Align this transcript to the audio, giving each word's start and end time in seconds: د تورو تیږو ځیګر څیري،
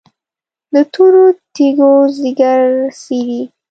د 0.73 0.75
تورو 0.93 1.23
تیږو 1.55 1.93
ځیګر 2.17 2.61
څیري، 3.01 3.41